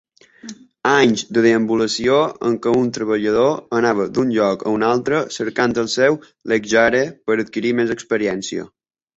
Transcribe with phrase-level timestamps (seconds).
[0.91, 2.15] Anys de deambulació,
[2.49, 6.19] en què un treballador anava d'un lloc a un altre cercant el seu
[6.55, 8.67] Lekrjahre, per adquirir més experiència.